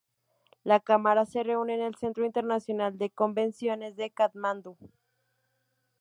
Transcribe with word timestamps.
La 0.63 0.79
cámara 0.79 1.27
se 1.27 1.43
reúne 1.43 1.75
en 1.75 1.81
el 1.81 1.93
Centro 1.93 2.25
Internacional 2.25 2.97
de 2.97 3.11
Convenciones 3.11 3.95
de 3.97 4.09
Katmandú. 4.09 4.75